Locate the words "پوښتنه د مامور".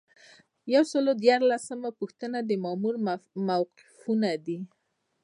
1.99-2.95